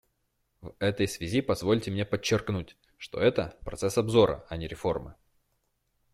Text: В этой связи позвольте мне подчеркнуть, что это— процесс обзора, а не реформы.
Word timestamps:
В 0.61 0.73
этой 0.79 1.07
связи 1.07 1.41
позвольте 1.41 1.91
мне 1.91 2.05
подчеркнуть, 2.05 2.75
что 2.97 3.19
это— 3.19 3.55
процесс 3.63 3.99
обзора, 3.99 4.47
а 4.49 4.57
не 4.57 4.67
реформы. 4.67 5.13